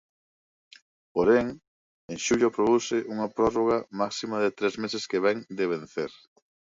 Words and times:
Porén, 1.13 1.47
en 2.11 2.17
xullo 2.25 2.45
aprobouse 2.49 2.97
unha 3.13 3.27
prórroga 3.37 3.77
máxima 4.01 4.37
de 4.43 4.49
tres 4.57 4.73
meses 4.83 5.03
que 5.09 5.23
vén 5.25 5.37
de 5.57 5.65
vencer. 5.73 6.11